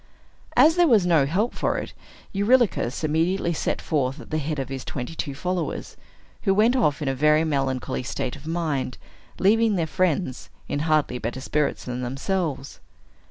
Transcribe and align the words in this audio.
As 0.55 0.77
there 0.77 0.87
was 0.87 1.05
no 1.05 1.27
help 1.27 1.53
for 1.53 1.77
it, 1.77 1.93
Eurylochus 2.33 3.03
immediately 3.03 3.53
set 3.53 3.79
forth 3.79 4.19
at 4.19 4.31
the 4.31 4.39
head 4.39 4.57
of 4.57 4.69
his 4.69 4.83
twenty 4.83 5.13
two 5.13 5.35
followers, 5.35 5.95
who 6.41 6.55
went 6.55 6.75
off 6.75 7.03
in 7.03 7.07
a 7.07 7.13
very 7.13 7.43
melancholy 7.43 8.01
state 8.01 8.35
of 8.35 8.47
mind, 8.47 8.97
leaving 9.37 9.75
their 9.75 9.85
friends 9.85 10.49
in 10.67 10.79
hardly 10.89 11.19
better 11.19 11.39
spirits 11.39 11.85
than 11.85 12.01
themselves. 12.01 12.79